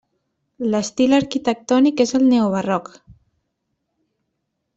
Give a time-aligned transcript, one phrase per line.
[0.75, 2.91] L'estil arquitectònic és el neobarroc.